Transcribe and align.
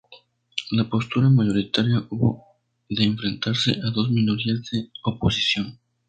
La 0.71 0.89
postura 0.89 1.29
mayoritaria 1.29 2.03
hubo 2.09 2.43
de 2.89 3.03
enfrentarse 3.03 3.73
a 3.83 3.91
dos 3.91 4.09
minorías 4.09 4.63
de 4.71 4.89
oposición. 5.03 5.77